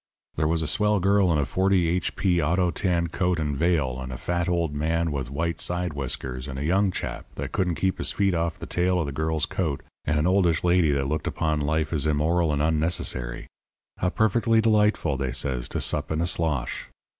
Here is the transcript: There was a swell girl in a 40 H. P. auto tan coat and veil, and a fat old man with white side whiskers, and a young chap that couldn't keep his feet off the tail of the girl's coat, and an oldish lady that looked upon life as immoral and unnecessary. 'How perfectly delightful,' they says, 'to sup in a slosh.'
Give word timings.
There 0.35 0.47
was 0.47 0.63
a 0.63 0.67
swell 0.67 0.99
girl 0.99 1.31
in 1.31 1.37
a 1.37 1.45
40 1.45 1.87
H. 1.87 2.15
P. 2.15 2.41
auto 2.41 2.71
tan 2.71 3.05
coat 3.05 3.39
and 3.39 3.55
veil, 3.55 3.99
and 4.01 4.11
a 4.11 4.17
fat 4.17 4.49
old 4.49 4.73
man 4.73 5.11
with 5.11 5.29
white 5.29 5.59
side 5.59 5.93
whiskers, 5.93 6.47
and 6.47 6.57
a 6.57 6.65
young 6.65 6.89
chap 6.89 7.27
that 7.35 7.51
couldn't 7.51 7.75
keep 7.75 7.99
his 7.99 8.09
feet 8.09 8.33
off 8.33 8.57
the 8.57 8.65
tail 8.65 8.99
of 8.99 9.05
the 9.05 9.11
girl's 9.11 9.45
coat, 9.45 9.83
and 10.05 10.17
an 10.17 10.25
oldish 10.25 10.63
lady 10.63 10.89
that 10.89 11.05
looked 11.07 11.27
upon 11.27 11.61
life 11.61 11.93
as 11.93 12.07
immoral 12.07 12.51
and 12.51 12.63
unnecessary. 12.63 13.45
'How 13.97 14.09
perfectly 14.09 14.59
delightful,' 14.59 15.17
they 15.17 15.31
says, 15.31 15.69
'to 15.69 15.79
sup 15.79 16.11
in 16.11 16.19
a 16.19 16.25
slosh.' 16.25 16.87